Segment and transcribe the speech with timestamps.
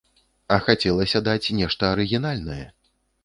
[0.55, 2.61] А хацелася даць нешта арыгінальнае.